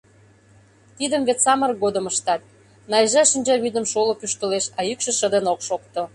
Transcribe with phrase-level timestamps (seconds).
[0.97, 2.41] Тидым вет самырык годым ыштат,—
[2.91, 6.01] Найжа шинчавӱдым шолып ӱштылеш, а йӱкшӧ шыдын ок шокто.